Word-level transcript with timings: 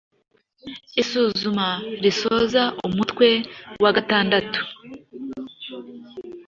Isuzuma 1.01 1.67
risoza 2.03 2.63
umutwe 2.87 3.27
wa 3.83 3.91
gatandatu 3.97 4.59